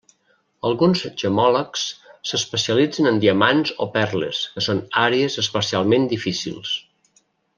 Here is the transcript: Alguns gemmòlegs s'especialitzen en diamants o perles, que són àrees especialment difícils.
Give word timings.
Alguns 0.67 1.01
gemmòlegs 1.23 1.83
s'especialitzen 2.29 3.09
en 3.11 3.21
diamants 3.25 3.75
o 3.87 3.91
perles, 3.99 4.41
que 4.57 4.65
són 4.69 4.83
àrees 5.05 5.39
especialment 5.45 6.11
difícils. 6.17 6.75